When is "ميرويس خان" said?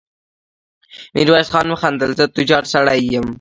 1.13-1.67